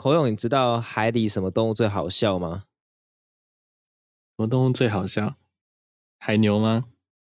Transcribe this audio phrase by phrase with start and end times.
[0.00, 2.64] 口勇，你知道海里什么动物最好笑吗？
[4.34, 5.36] 什么动物最好笑？
[6.18, 6.86] 海牛吗？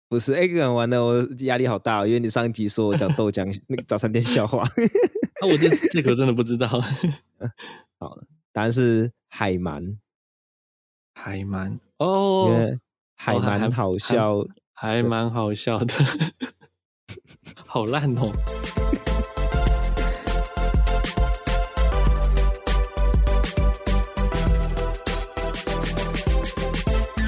[0.08, 4.64] 不是，哎，讲完了，我压力好大，因为你上一集说我讲豆浆 那个早餐店笑话。
[5.42, 6.68] 那、啊、我这这个真的不知道。
[7.98, 8.16] 好，
[8.54, 9.98] 答案是海鳗。
[11.16, 12.78] 海鳗哦，
[13.16, 15.96] 海鳗好笑，哦、还蛮好笑的，
[17.66, 18.32] 好烂哦。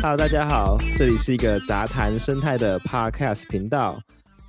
[0.06, 3.98] Hello，大家好，这里是一个杂谈生态的 Podcast 频道。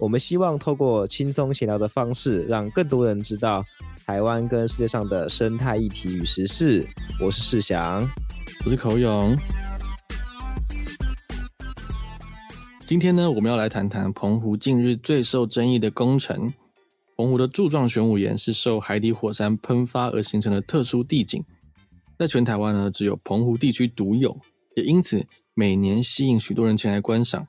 [0.01, 3.65] 我们希望透过轻松闲聊的方式，让更多人知道
[4.05, 6.85] 台湾跟世界上的生态议题与时事。
[7.21, 8.05] 我是世祥，
[8.65, 9.33] 我是口勇。
[12.85, 16.53] 今天呢，我们要来谈谈澎湖近日最受争议的工程。
[17.17, 21.41] 澎湖的柱状玄武岩是受海底火山喷发而形成的特殊地景，
[22.19, 24.37] 在全台湾呢，只有澎湖地区独有，
[24.75, 25.25] 也因此。
[25.57, 27.47] 每年吸引许多人前来观赏，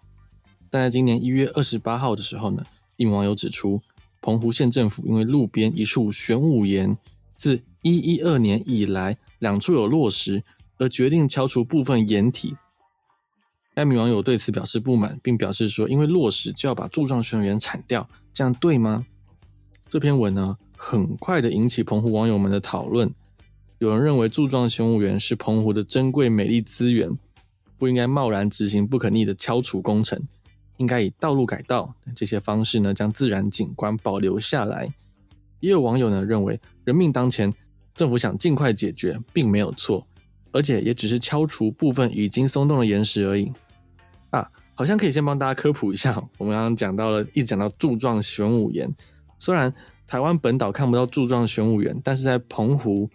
[0.70, 2.64] 但在今年一月二十八号的时候呢，
[2.98, 3.82] 一名网友指出，
[4.22, 6.96] 澎湖县政府因为路边一处玄武岩
[7.36, 10.44] 自一一二年以来两处有落石，
[10.78, 12.56] 而决定敲除部分岩体。
[13.74, 19.08] 该名网友对此表示不满，并表示说，因为落石就要把柱状玄武岩铲掉，这样对吗？
[19.90, 23.12] 这篇文呢，很快的引起澎湖网友们的讨论。
[23.80, 27.18] 有人认为柱状玄武岩是澎湖的珍贵美丽资源。
[27.78, 30.22] 不应该贸然执行不可逆的敲除工程，
[30.78, 34.94] 应该以道路改道这些方式呢，将自然景观保留下来。
[35.60, 37.54] 也有网友呢认为，人命当前，
[37.94, 40.06] 政府想尽快解决并没有错，
[40.52, 43.52] 而且也只是敲除部分已经松动的岩石而已。
[44.30, 48.94] 啊，好像可以先帮大家科普一下， 我们刚刚讲到了，一直讲到柱状玄武岩，
[49.40, 49.74] 虽然
[50.06, 53.10] 台湾本岛看不到柱状玄武岩，但是在澎湖，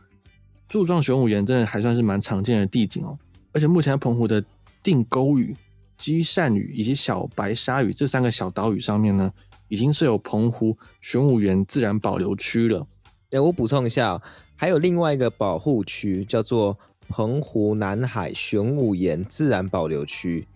[0.66, 3.18] 柱状玄武岩真的还算是蛮常见的地景哦。
[3.52, 4.44] 而且目前在澎湖的
[4.82, 5.56] 定沟屿、
[5.96, 9.32] 积善屿以及小白鲨屿这三个小岛屿上面呢，
[9.68, 12.86] 已经设有澎湖玄武岩自然保留区了。
[13.30, 14.22] 哎，我补充一下，
[14.56, 16.78] 还有另外一个保护区叫做
[17.08, 20.46] 澎湖南海玄武岩自然保留区。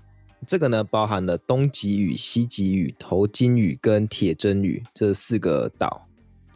[0.46, 6.06] 这个呢，包含了东极屿、西极屿、头巾屿跟铁针屿这四个岛。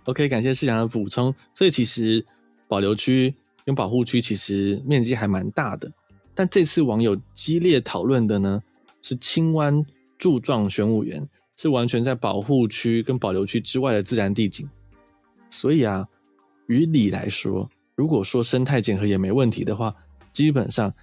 [0.04, 1.34] OK，感谢市长的补充。
[1.54, 2.26] 所以其实
[2.66, 3.34] 保留区
[3.64, 5.90] 跟保护区其实面积还蛮大的。
[6.38, 8.62] 但这次网友激烈讨论的呢，
[9.02, 9.84] 是青湾
[10.16, 14.68] 柱状玄武岩，是完全在保护区跟保留区之外的自然地景。
[15.50, 16.06] 所以啊，
[16.68, 19.92] 于理来说，如果说生态检核也没问题的话，
[20.32, 20.94] 基本上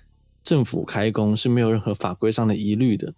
[0.42, 3.14] 政府开工是没有任何法规上的疑虑的。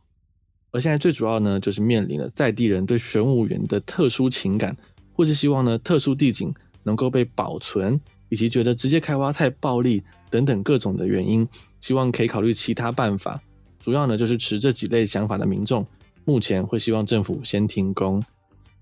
[0.72, 4.76] 而现在最主要呢，就是面临了在地人对玄武岩的特殊情感，
[5.14, 6.52] 或是希望呢特殊地景
[6.82, 10.02] 能够被保存，以及觉得直接开挖太暴力
[10.32, 11.48] 等等各种的原因。
[11.80, 13.42] 希望可以考虑其他办法，
[13.80, 15.86] 主要呢就是持这几类想法的民众，
[16.26, 18.24] 目前会希望政府先停工，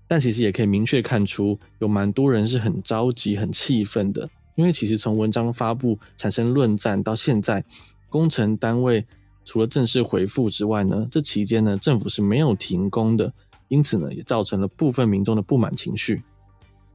[0.08, 7.64] 但其实也可以明确看出，有蛮多人是很着急、很气愤的，因为其实从文章发布产生论战到现在，
[8.08, 9.04] 工程单位
[9.44, 13.32] 除了正式回复之外呢，这期间呢政府是没有停工的，
[13.68, 16.22] 因此呢也造成了部分民众的不满情绪。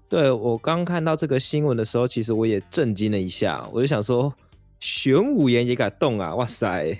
[0.09, 4.33] 对，我刚看到这个新闻的时候，其实我也震惊了一下，我就想说。
[4.81, 6.33] 玄武岩也敢动啊！
[6.33, 6.97] 哇塞，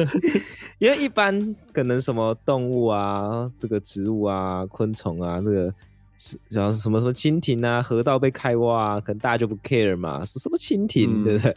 [0.80, 5.74] 因为一般可能什么动物啊，这个植物啊、昆虫啊，这个
[6.16, 11.54] 是像什么什么蜻蜓啊，河道被开挖啊，可能大家就不 care 嘛，是什么蜻蜓，嗯、对不对？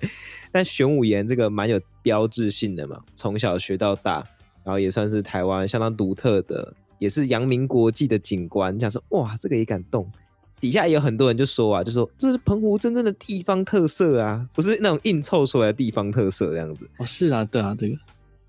[0.51, 4.27] 但玄武岩这个蛮有标志性的嘛，从小学到大，
[4.65, 8.77] 然后也算是台湾相当独特的，也是扬名国际的景观。
[8.77, 10.11] 想说哇，这个也敢动。
[10.61, 16.87] 底下也有很多人就说啊，就说这是澎湖真正的地方特色啊，不是那种硬凑出来的地方特色这样子。
[16.99, 17.95] 哦，是啊，对啊，这个，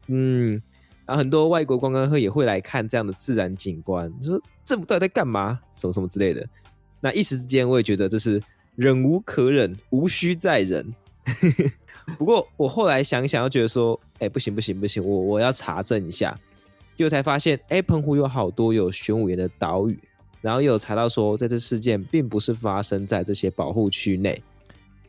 [0.08, 0.62] 嗯，
[1.06, 6.46] 然后很多外国观光客也会来看这样的自然景观，说政府到底在干嘛，什么什么之类的。
[7.00, 8.40] 那一时之间，我也觉得这是
[8.76, 10.94] 忍无可忍，无需再忍。
[12.18, 16.38] 不过我后来想想，又觉得说，哎，不行不行不行，我我要查证一下，
[16.94, 19.98] 结果才发现，哎，澎湖有好多有玄武岩的岛屿。
[20.42, 24.42] 然后又有查到说，这次事件并不是发生在这些保护区内，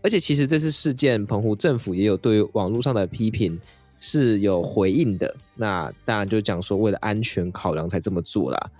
[0.01, 3.59] 而且其实这次事件，澎湖政府也有对网络上的批评
[3.99, 5.35] 是有回应的。
[5.55, 8.71] 那当然就讲说，为了安全考量才这么做啦。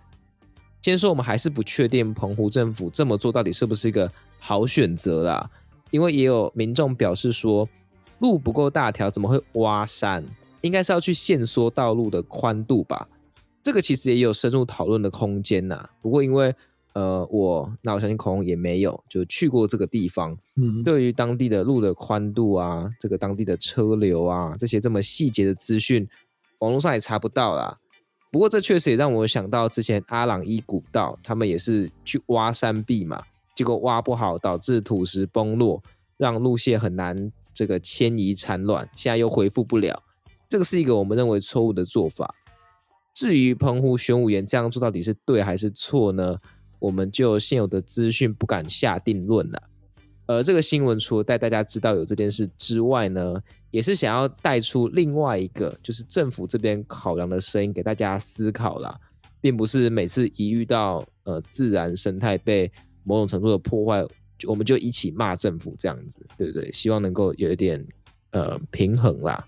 [0.81, 5.49] 先说我们还是不确定澎湖政府这么做到底是不是一个好选择啦，
[5.91, 7.67] 因为也有民众表示说，
[8.19, 10.23] 路不够大条，怎么会挖山？
[10.61, 13.07] 应该是要去限缩道路的宽度吧。
[13.63, 15.89] 这个其实也有深入讨论的空间呐。
[16.01, 16.53] 不过因为
[16.93, 20.37] 呃，我那我相信孔孔也没有就去过这个地方。
[20.57, 26.07] 嗯，对于当地的路的宽度啊，这个当地的车流啊，这些这么细节的资讯，
[26.59, 27.79] 网络上也查不到啦。
[28.31, 33.23] 不过这确实也让我想到之前阿朗伊古道，他们也是去挖山壁嘛，
[33.55, 35.81] 结果挖不好，导致土石崩落，
[36.17, 40.03] 让路线很难这个迁移产卵，现在又恢复不了。
[40.47, 42.35] 这个是一个我们认为错误的做法。
[43.13, 46.37] 至于澎湖玄武岩这样做到底是对还是错呢？
[46.79, 49.63] 我们就现有的资讯不敢下定论了。
[50.25, 53.35] 而这个新闻除了带大家知道有这件事之外呢，
[53.71, 58.97] 也是想要带出另外一个，就是政府这边考量的声音给大家思考啦，
[59.39, 62.71] 并不是每次一遇到呃自然生态被
[63.03, 64.05] 某种程度的破坏，
[64.47, 66.71] 我们就一起骂政府这样子，对不对？
[66.71, 67.85] 希望能够有一点
[68.31, 69.45] 呃平衡啦。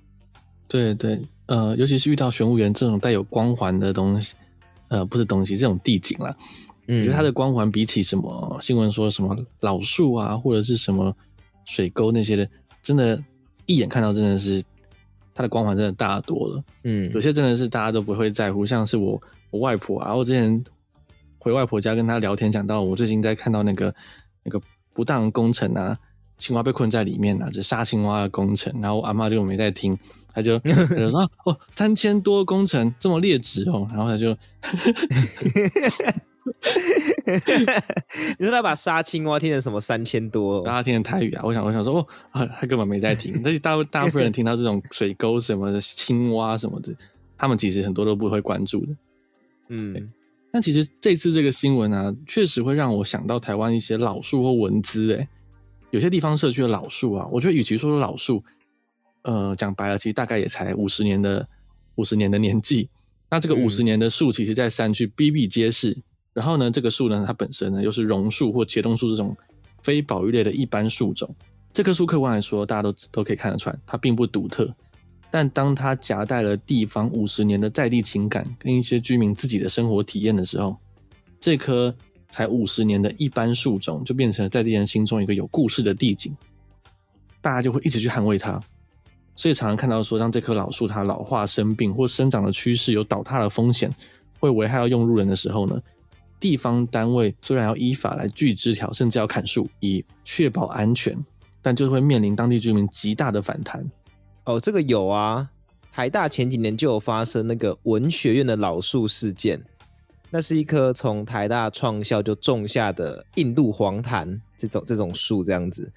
[0.68, 4.36] 对对，呃，尤其是遇到玄武岩这种带有光环的东西，
[4.88, 6.36] 呃，不是东西，这种地景啦。
[6.88, 11.16] 我觉得它的光环比起什么新闻说什么老树啊，或者是什么
[11.66, 12.48] 水沟那些的，
[12.82, 13.20] 真的，
[13.66, 14.62] 一眼看到真的是
[15.34, 16.64] 它的光环真的大多了。
[16.84, 19.20] 嗯，有些真的是大家都不会在乎，像是我
[19.50, 20.64] 我外婆啊，我之前
[21.40, 23.94] 回外婆家跟她聊天，讲到我最近在看到那个
[24.44, 24.62] 那个
[24.94, 25.98] 不当工程啊，
[26.38, 29.98] 青蛙被困在里面啊，这杀青蛙的工程，然后我阿嬷就没在听，
[30.36, 34.38] 她就 她就说哦，三千多工程这么劣质哦，然后他就。
[38.38, 40.64] 你说他把杀青蛙听成什么三千多？
[40.64, 41.42] 大家听成台语啊？
[41.44, 43.34] 我想，我想说，哦，啊，他根本没在听。
[43.44, 46.94] 但是大大部分人听到这种水沟什么的、青蛙什么的，
[47.36, 48.96] 他们其实很多都不会关注的。
[49.70, 50.12] 嗯，
[50.52, 55.16] 但其实这次这个新闻啊，确实会让我想到台湾一些老树或文资。
[55.16, 55.28] 哎，
[55.90, 58.44] 有些地方社区的老树啊，我觉得与其说是老树，
[59.26, 61.48] 呃，讲白了，其实大概也才五十年的
[61.96, 62.88] 五十年的年纪。
[63.30, 65.98] 那这个五十年的树，其实在山区比比皆是。
[66.32, 69.36] 然后呢，这个树呢，它本身呢又是榕树或茄冬树这种
[69.82, 71.34] 非保育类的一般树种。
[71.74, 74.72] 这棵树客观来说，大家都都可以看得出来，它并不独特。
[75.32, 80.78] 但当它夹带了地方五十年的在地情感跟一些居民自己的生活体验的时候，
[81.40, 81.94] 这棵
[82.30, 86.36] 才五十年的一般树种就变成了在地人心中一个有故事的地景，
[87.42, 88.62] 大家就会一直去捍卫它。
[89.36, 93.94] 所以常常看到说，当这棵老树它老化生病或生长的趋势有倒塌的风险，
[94.40, 95.82] 会危害到用路人的时候呢，
[96.40, 101.18] 地方单位虽然要依法来锯枝条，甚至要砍树，以确保安全，
[101.62, 103.86] 但就会面临当地居民极大的反弹。
[104.46, 105.50] 哦，这个有啊，
[105.92, 109.62] 台大前几年就有发生那个文学院的老树事件，
[110.30, 115.92] 那是一棵从台大创校就种下的印度黄檀这种这种树，这样子。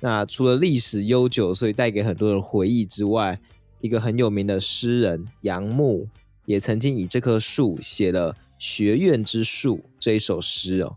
[0.00, 3.38] 那除了历史悠久，所以带给很多人回忆之外，
[3.80, 6.08] 一个很有名的诗人杨牧
[6.46, 8.36] 也曾经以这棵树写了。
[8.60, 10.94] 学院之树这一首诗哦，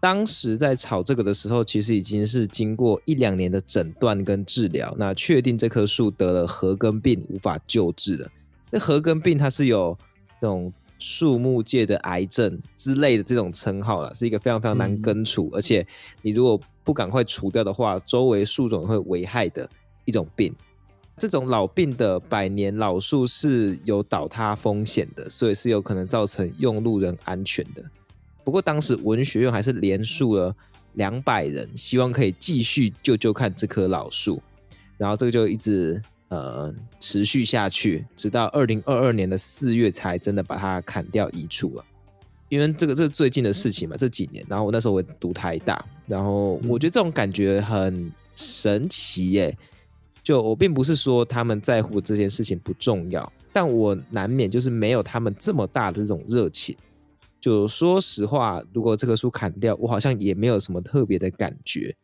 [0.00, 8.30] 当时在炒这个的时候，其实已经是经过一两年的诊断跟治疗，那确定这棵树得了褐根病，无法救治了。
[8.70, 9.98] 那褐根病它是有
[10.40, 15.86] 那种树木界的癌症之类的这种称号了，是一个非常非常难根除，而且
[16.22, 19.68] 你如果不赶快除掉的话，周围树种会危害的
[20.04, 20.54] 一种病。
[21.18, 27.82] 这种老病的百年老树是有倒塌风险的，所以是有可能造成用路人安全的。
[28.44, 30.54] 不过当时文学院还是连树了
[30.92, 34.42] 两百人，希望可以继续救救看这棵老树。
[34.98, 41.84] 然后这个就一直呃持续下去，直到二零二二年的四月才真的把它砍掉移除了。
[42.48, 44.44] 因为这个这是最近的事情嘛，这几年。
[44.48, 49.56] 然后我那时候我读台大，然后我觉得这种感觉很神奇耶、
[50.22, 56.76] 就我并不是说他们在乎这件事情不重要，但我难免就是没有他们这么大的这种热情。
[57.40, 61.94] 就说实话，如果这棵树砍掉，我好像也没有什么特别的感觉。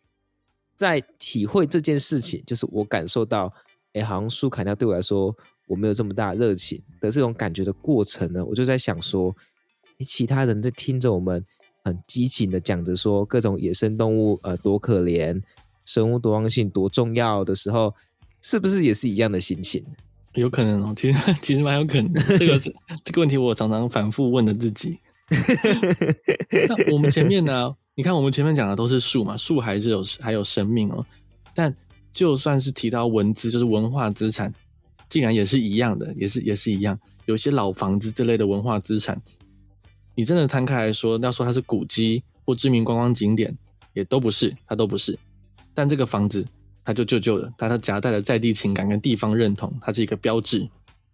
[0.77, 3.53] 在体会这件事情，就是我感受到，
[3.95, 5.35] 哎，好像树砍掉对我来说，
[5.69, 9.35] 我没有这么大热情的这种感觉的过程呢，我就在想说，
[10.07, 11.45] 其他人在听着我们
[11.85, 15.43] 很激情的讲着说各种野生动物呃多可怜，
[15.85, 17.95] 生物多样性多重要的时候。
[18.45, 19.85] 是不是也是一样的心情？
[20.35, 22.21] 有可能哦，其实 其实蛮有可能的。
[22.37, 24.99] 这个是 这个问题，我常常反复问的自己。
[26.69, 27.73] 那我们前面呢？
[27.95, 31.07] 你看，我们前面讲的都是树嘛，树还是有还有生命哦。
[31.55, 31.73] 但
[32.13, 34.53] 就算是提到文字，就是文化资产，
[35.09, 36.99] 竟然也是一样的，也是也是一样。
[37.25, 39.21] 有些老房子这类的文化资产，
[40.15, 43.57] 你真的摊开来说，要说它是古迹或知名观光景点，
[43.95, 45.19] 也都不是，它都不是。
[45.75, 46.47] 但这个房子。
[46.85, 50.69] 它就旧旧的，它它夹带了在地情感跟地方认同，它是一个标志。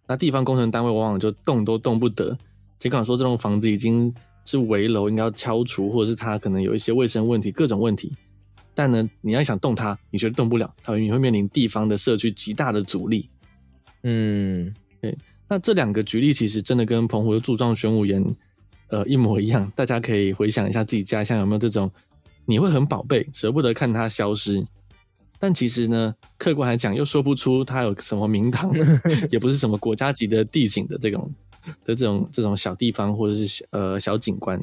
[0.07, 2.35] 那地方工程单位往往就动都动不得。
[2.79, 4.11] 尽管说这栋房子已经
[4.45, 8.11] 是危楼应该要敲除，或者是它可能有一些卫生问题，各种问题。
[8.79, 13.29] 但呢，你要想动它，你觉得动不了，它你会面临地方的社区极大的阻力。
[14.03, 15.17] 嗯，对。
[15.49, 18.23] 那这两个举例其实真的跟澎湖的柱状玄武岩，
[18.87, 19.69] 呃，一模一样。
[19.75, 21.91] 大家可以回想一下自己家乡有没有这种，
[22.45, 24.65] 你会很宝贝，舍不得看它消失。
[25.37, 28.73] 但其实呢，客观来讲，又说不出它有什么名堂，
[29.29, 31.29] 也不是什么国家级的地景的这种
[31.83, 34.57] 的这种这种小地方，或者是呃小景观。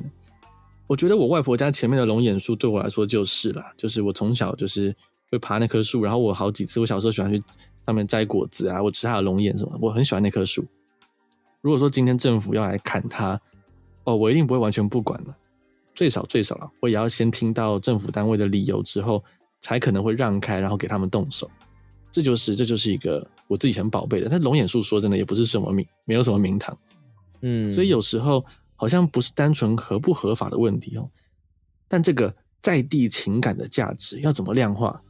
[0.86, 4.94] 我觉得我外婆家前面的龙眼树对我来说就是啦，就是我从小就是
[5.30, 7.42] 会爬那棵树，然后我好几次，我小时候喜欢去
[7.84, 10.64] 上面摘果子啊，我吃它的龙眼什么，我很喜欢那棵树。
[11.60, 13.40] 如果说今天政府要来砍它，
[14.04, 15.36] 哦，我一定不会完全不管了，
[15.94, 19.22] 最少最少了，我也要先听到政府单位的理由之后。
[19.58, 21.50] 才可能会让开，然后给他们动手，
[22.12, 24.28] 这就是这就是一个我自己很宝贝的。
[24.28, 26.76] 但龙眼树说真的也不是什么名，没有什么名堂，
[27.40, 28.44] 嗯，所以有时候
[28.76, 31.10] 好像不是单纯合不合法的问题哦。
[31.88, 35.02] 但这个在地情感的价值要怎么量化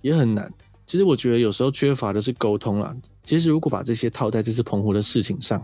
[0.00, 0.52] 也很难。
[0.86, 2.96] 其实我觉得有时候缺乏的是沟通啦。
[3.22, 5.62] 其实如果把这些套在这次澎湖的事情上，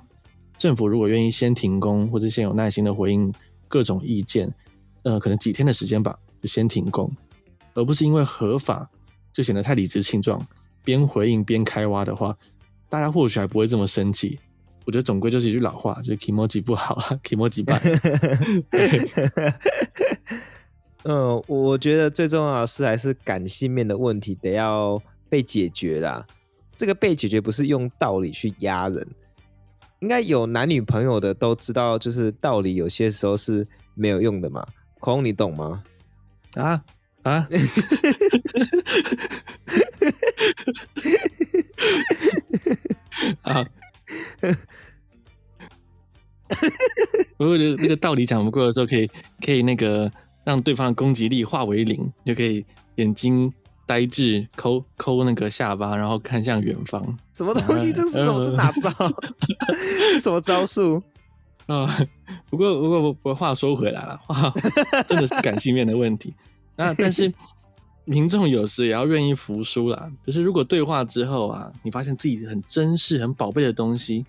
[0.59, 3.33] 政府如果愿意先停工，或者先有耐心的回应
[3.67, 4.55] 各种意见，
[5.03, 7.11] 呃，可能几天的时间吧，就先停工。
[7.73, 8.89] 而不是因为合法
[9.33, 10.47] 就显得太理直气壮，
[10.85, 12.37] 边回应边开挖的话，
[12.89, 14.39] 大家或许还不会这么生气。
[14.85, 17.81] 我觉得总归就是一句老话，就是 kimoji 不好啊，kimoji 败。
[21.05, 26.27] 嗯，我觉得最重要的是还是感性面的问题得要被解决啦。
[26.77, 29.07] 这个被解决不是用道理去压人，
[30.01, 34.67] 应该有男女朋友的都知道，就是道理有些时候是没有用的嘛。
[34.99, 35.83] 空，你懂吗？
[36.55, 36.83] 啊？
[37.23, 37.49] 啊！
[43.43, 43.65] 啊！
[47.37, 49.11] 不过那个道理讲不过的时候，可以
[49.45, 50.11] 可以那个
[50.45, 52.65] 让对方的攻击力化为零，就可以
[52.97, 53.53] 眼睛
[53.87, 57.19] 呆滞，抠抠那个下巴，然后看向远方。
[57.33, 57.93] 什么东西？
[57.93, 58.39] 这是什么？
[58.39, 58.91] 这是哪招？
[60.21, 61.03] 什么招数？
[61.67, 61.99] 啊！
[62.51, 64.53] 不过不过不过话说回来了，话
[65.09, 66.35] 真的是感性面的问题。
[66.77, 67.33] 那但是
[68.05, 70.13] 民众有时也要愿意服输啦。
[70.23, 74.27] 就是如果对话之后啊，你发现自己很珍视、很宝贝的东西，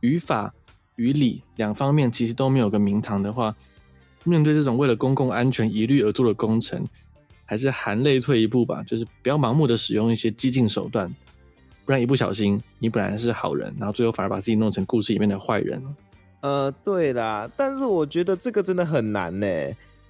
[0.00, 0.54] 语法
[0.96, 3.54] 与理两方面其实都没有个名堂的话，
[4.24, 6.84] 面对这种为了公共安全疑虑而做的工程，
[7.44, 8.82] 还是含泪退一步吧。
[8.82, 11.14] 就是不要盲目的使用一些激进手段，
[11.84, 15.82] 不然一不小心，你本来是好人，然后最后反而把自己弄成故事里面的坏人。
[16.42, 19.46] 呃，对啦，但是我觉得这个真的很难呢。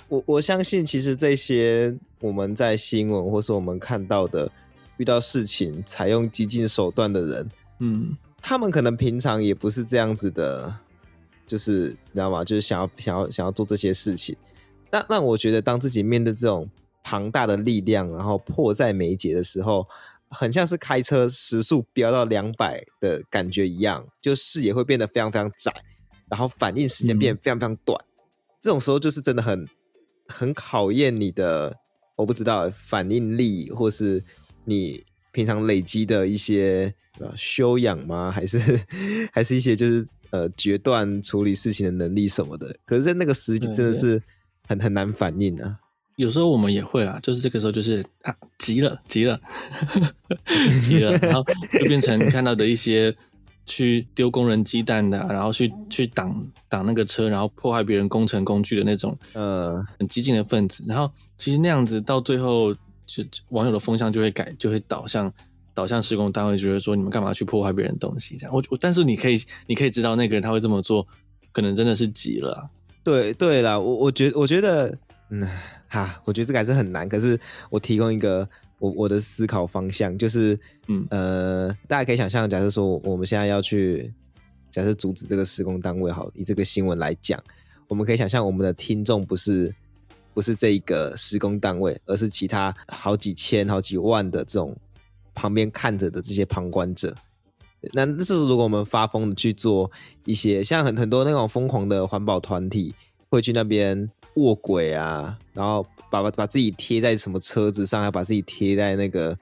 [0.09, 4.51] 我我相信，其实这些我们在新闻或是我们看到的，
[4.97, 10.75] 遇到事情采用激进手段的人，嗯，他们可能平常也不是这样子的，
[11.47, 12.45] 就是你知道吗？
[12.45, 14.37] 就是想要想要想要做这些事情。
[14.91, 16.69] 那那我觉得，当自己面对这种
[17.05, 19.87] 庞大的力量，然后迫在眉睫的时候，
[20.29, 25.73] 很像是开车时速飙到两百的感觉一样，就视野会变得非常非常窄，
[26.29, 27.99] 然后反应时间变得非常非常短。
[28.01, 28.25] 嗯，
[28.61, 29.69] 这种时候就是真的很。
[30.33, 31.77] 很考验你的，
[32.15, 34.23] 我不知道反应力，或是
[34.65, 36.95] 你平常累积的一些
[37.37, 38.31] 修养吗？
[38.35, 38.59] 还是
[39.33, 42.77] 还是一些就是呃决断处理事情的能力什么的？
[42.85, 44.23] 可是，在那个时机真的是
[44.67, 45.79] 很很难反应啊。
[46.17, 49.41] 有时候我们也会啊，就是这个时候就是啊急了急了
[50.83, 53.17] 急了， 然后就变成看到的一些。
[53.67, 60.83] 去丢工人鸡蛋的，然后去去挡挡那个车，然后破坏别人工程工具的那种，呃，很激进的分子。
[60.89, 61.09] 然后
[61.39, 62.75] 其实那样子到最后，
[63.17, 65.33] 就网友的风向就会改，就会导向
[65.75, 68.37] 导向施工单位，觉得说你们干嘛去破坏别人的东西？
[68.37, 71.07] 这样，我我但是你可以你可以知道那个人他会这么做，
[71.53, 72.71] 可能真的是急了啊。
[73.03, 74.97] 对对啦，我我觉我觉得，
[75.31, 75.49] 嗯
[75.89, 77.09] 哈，我觉得这个还是很难。
[77.09, 77.39] 可是
[77.71, 78.49] 我提供一个。
[78.81, 84.11] 我我的思考方向就是，嗯呃，大家可以想象，假设说我们现在要去，
[84.71, 87.39] 假设阻止这个施工单位，好，以这个新闻来讲，
[87.89, 89.71] 我们可以想象我们的听众不是
[90.35, 94.77] 不是这一个施工单位，而是其他好几千、好几万的这种
[95.35, 97.17] 旁边看着的这些旁观者。
[97.93, 99.91] 那这是如果我们发疯的去做
[100.25, 102.95] 一些，像很很多那种疯狂的环保团体
[103.31, 105.87] 会去那边卧轨啊，然后。
[106.13, 109.39] 把把把自己贴在什么车子上，还把自己贴在那个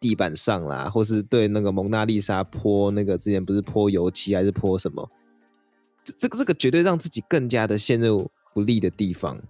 [0.00, 5.08] 地板上啦，或是对那个蒙娜丽莎泼那个之前不是泼油漆还是泼什么？
[6.02, 9.40] 这这个这个绝对让自己更加的陷入不利的地方。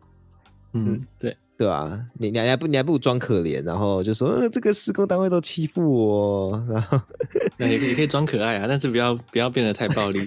[0.74, 7.00] 嗯，对对啊，你你还不你还不如装可怜，然后就说呃这个施工单位都欺负我，然后
[7.56, 10.18] 那也可以也可以装可爱啊，但是不要不要变得太暴力。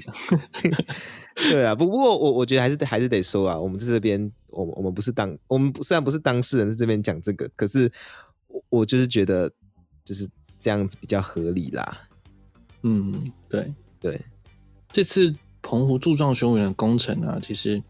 [1.36, 7.92] 对啊，不过我我觉得还是还是得说啊，我们在这边，我我们不是当我们虽然不是当事人，在这边讲这个，可是
[8.48, 9.52] 我我就是觉得
[10.04, 10.28] 就是
[10.58, 12.08] 这样子比较合理啦。
[12.84, 14.20] 嗯，对对，
[14.92, 17.84] 这次澎湖柱状玄武岩的工程啊，其实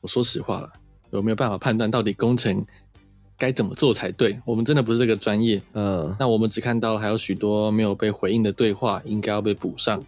[0.00, 0.72] 我说实话了，
[1.10, 2.64] 有没有办法判断到底工程
[3.38, 4.38] 该怎么做才对？
[4.44, 10.04] 我们真的不是这个专业，嗯，那我们只看到了还有许多没有被回应的对话，应该要被补上。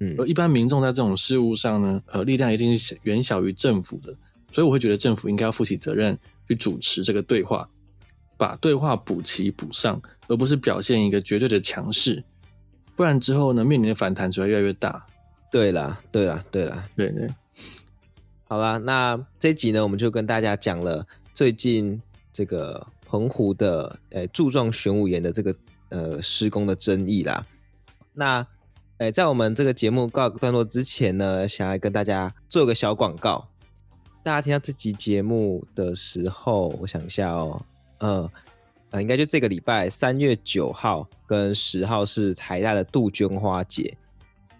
[0.00, 4.14] 嗯，而一般民众在这种事务上呢，呃，力量一定是远小于政府的，
[4.50, 6.18] 所以我会觉得政府应该要负起责任
[6.48, 7.68] 去主持这个对话，
[8.36, 12.22] 把对话补齐补上，而不是表现一个绝对的强势，
[12.94, 15.04] 不然之后呢，面临的反弹只会越来越大。
[15.50, 17.28] 对啦，对啦，对啦，对对。
[18.48, 22.00] 好啦，那这集呢，我们就跟大家讲了最近
[22.32, 25.54] 这个澎湖的呃柱状玄武岩的这个
[25.90, 27.46] 呃施工的争议啦，
[28.14, 28.46] 那。
[28.98, 33.46] 哎，在我们这个节目告一段落之前呢，想要跟大家做个小广告。
[34.24, 37.62] 大家听到这集节目的时候，我想一下哦，
[37.98, 38.28] 呃，
[38.90, 43.96] 呃应该就这个礼拜三月九号跟十号是台大的杜鹃花节，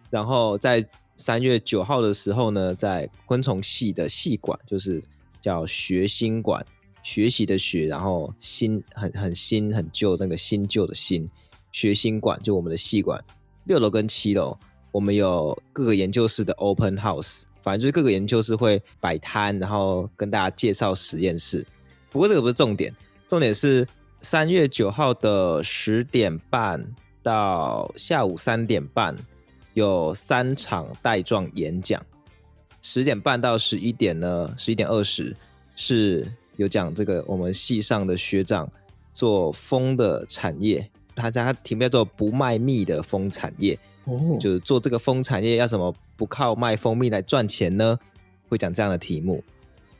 [0.08, 0.88] 然后在
[1.18, 5.02] 三月九号的时候呢，在昆虫系的系馆，就是
[5.42, 6.64] 叫学新馆，
[7.02, 11.28] 学习的学，然后新很很新很旧那个新旧的新，
[11.72, 13.22] 学新馆就我们的系馆。
[13.64, 14.56] 六楼跟七楼，
[14.92, 21.66] 我们有各个研究室的 open house，反正就是各个研究室会摆摊，然后跟大家介绍实验室。
[22.10, 22.94] 不过这个不是重点，
[23.26, 23.86] 重点是
[24.22, 29.14] 三月九号的十点半到下午三点半
[29.78, 32.04] 有三场带状演讲。
[32.82, 35.36] 十点半到十一点呢，十一点二十
[35.74, 38.70] 是有讲这个我们系上的学长
[39.14, 40.90] 做蜂的产业。
[41.16, 47.98] 他家题目叫做“不卖蜜的蜂产业”，哦，就是做这个蜂产业要怎么不靠卖蜂蜜来赚钱呢？
[48.48, 49.42] 会讲这样的题目。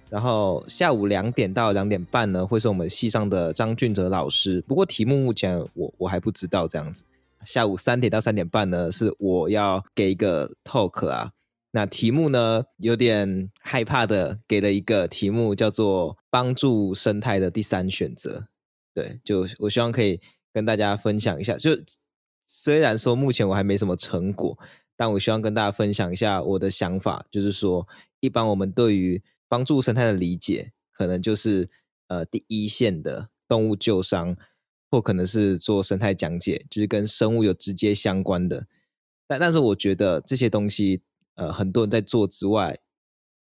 [0.08, 4.62] 然后下午两点到两点半呢，会是我们系上的张俊哲老师。
[4.68, 7.02] 不过题目目前我我还不知道这样子。
[7.48, 11.32] 下午三点到三点半呢，是我要给一个 talk 啊。
[11.70, 18.48] 那题目呢，有点害怕的，给了一个题目叫做“帮助生态的第三选择”。
[18.92, 20.20] 对，就我希望可以。
[20.50, 21.70] 跟大家分享一下，就
[22.44, 24.58] 虽然说目前我还没什么成果，
[24.96, 27.24] 但我希望跟大家分享一下我的想法。
[27.30, 27.86] 就是说，
[28.18, 31.70] 一般我们对于帮助生态的理解，可能就是
[32.08, 34.36] 呃第一线的动物救伤，
[34.90, 38.66] 或可能是做生态讲解，就是跟生物有直接相关的。
[39.26, 41.02] 但但是我觉得这些东西，
[41.34, 42.78] 呃，很多人在做之外，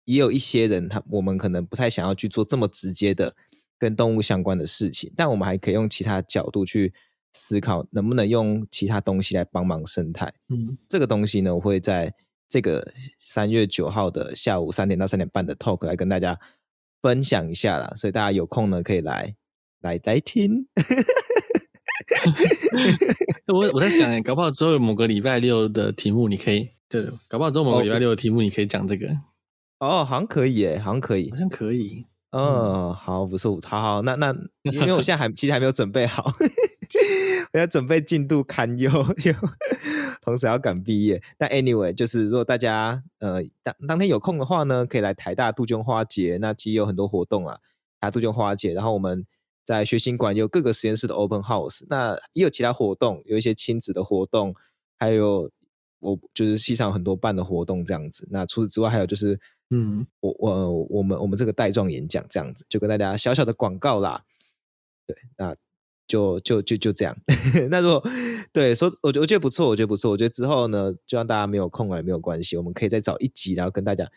[0.05, 3.35] 也有一些人他我们可能不太想要去做这么直接的
[3.77, 6.93] 跟动物相关的事情，但我们还可以用其他角度去。
[7.33, 10.33] 思考能不能用其他东西来帮忙生态。
[10.49, 12.15] 嗯，这个东西呢，我会在
[12.49, 16.39] 这个三月九号的下午三点到三点半的 talk 来跟大家
[16.99, 17.93] 分享一下啦。
[17.95, 19.35] 所以大家有空呢，可以来
[19.81, 20.67] 来来听。
[23.47, 29.07] 我我在想，哎，搞不好之后有某个礼拜六的题目，你可以对，搞不好之后某个礼拜六的题目，你可以讲这个。
[29.79, 32.05] 哦，好像可以，哎，好像可以，好像可以。
[32.31, 36.31] 哦，好，不错，好好，那那因为我现在还其实还没有准备好。
[37.53, 39.33] 我要准备进度堪忧，又
[40.21, 41.23] 同时要赶毕业。
[41.37, 46.37] 但 anyway，就是如果大家呃当当天有空的话呢，可以来台大杜鹃花节。
[46.41, 47.55] 那其实有很多活动啊，
[47.99, 48.73] 台大杜鹃花节。
[48.73, 49.25] 然后我们
[49.67, 54.55] 在学新馆有各个实验室的 open house，那也有其他活动，有一些亲子的活动，
[54.97, 55.51] 还有
[55.99, 58.25] 我就是系上很多办的活动这样子。
[58.31, 59.37] 那除此之外，还有就是
[59.69, 64.23] 嗯，我我我们我们这个带状演讲这样子，就跟大家小小的广告啦。
[65.05, 65.55] 对，那。
[66.07, 67.13] 就就就就这样，
[67.69, 68.01] 那如果
[68.53, 74.09] 对说，我觉我觉得不错，我觉得不错，我觉得之后呢，就让大家没有空来没有关系，我们可以再找一集，然后跟大家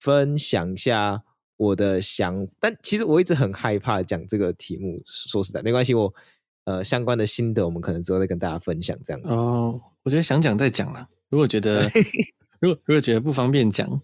[0.00, 1.22] 分享一下
[1.62, 2.46] 我的想。
[2.58, 6.14] 但其实我一直很害怕讲这个题目，说实在没关系，我
[6.64, 9.34] 呃相关的心得，我们可能之后再跟大家分享这样子。
[9.36, 11.88] 哦，我觉得想讲再讲了，如果觉得
[12.60, 14.00] 如果如果觉得不方便讲，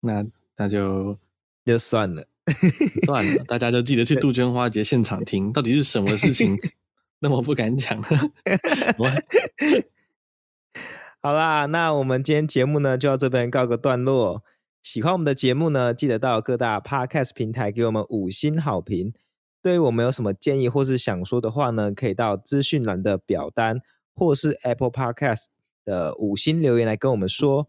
[0.00, 0.24] 那
[0.56, 1.18] 那就
[1.66, 2.26] 就算了。
[3.06, 6.56] 算了，大家就记得去杜鹃花节现场听，到底是什么事情
[7.20, 8.02] 那么不敢讲？
[11.22, 14.42] 好啦，那我们今天节目呢就到这边告个段落。
[14.82, 19.12] 喜欢我们的节目呢，记得到各大 Podcast 平台给我们五星好评。
[19.60, 23.80] 对于我们有什么建议或是想说的话呢，可以到资讯栏的表单
[24.14, 25.46] 或是 Apple Podcast
[25.84, 27.68] 的五星留言来跟我们说。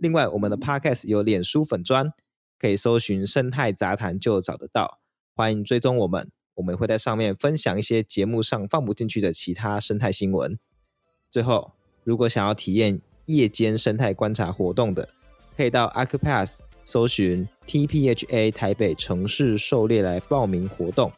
[0.00, 2.12] 另外，我们的 Podcast 有脸书粉砖。
[2.58, 4.98] 可以搜寻“生态杂谈”就找得到，
[5.34, 10.58] 欢迎追踪我们，我们会在上面分享一些节目上放不进去的其他生态新闻。
[11.30, 15.10] 最后，如果想要体验夜间生态观察活动的，
[15.56, 21.10] 可以到 Accupass 搜寻 TPHA 台北城市狩猎来报名活动。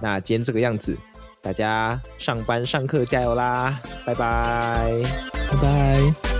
[0.00, 0.96] 那今天这个样子，
[1.42, 3.80] 大家上班上课加油啦！
[4.06, 5.02] 拜拜，
[5.50, 6.37] 拜拜。